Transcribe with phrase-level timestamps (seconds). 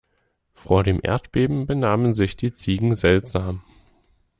[0.55, 3.61] Vor dem Erdbeben benahmen sich die Ziegen seltsam.